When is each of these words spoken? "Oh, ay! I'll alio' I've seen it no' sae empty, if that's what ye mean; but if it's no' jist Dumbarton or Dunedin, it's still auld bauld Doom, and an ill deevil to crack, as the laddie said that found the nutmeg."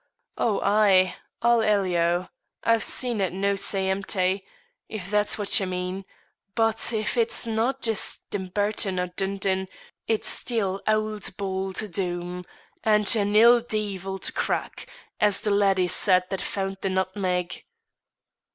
"Oh, 0.35 0.59
ay! 0.61 1.15
I'll 1.43 1.61
alio' 1.61 2.27
I've 2.63 2.83
seen 2.83 3.21
it 3.21 3.33
no' 3.33 3.55
sae 3.55 3.87
empty, 3.87 4.43
if 4.89 5.11
that's 5.11 5.37
what 5.37 5.59
ye 5.59 5.67
mean; 5.67 6.05
but 6.55 6.91
if 6.91 7.17
it's 7.17 7.45
no' 7.45 7.73
jist 7.73 8.27
Dumbarton 8.31 8.99
or 8.99 9.09
Dunedin, 9.15 9.67
it's 10.07 10.27
still 10.27 10.81
auld 10.87 11.37
bauld 11.37 11.91
Doom, 11.91 12.45
and 12.83 13.15
an 13.15 13.35
ill 13.35 13.61
deevil 13.61 14.17
to 14.21 14.33
crack, 14.33 14.87
as 15.19 15.41
the 15.41 15.51
laddie 15.51 15.87
said 15.87 16.23
that 16.31 16.41
found 16.41 16.77
the 16.81 16.89
nutmeg." 16.89 17.63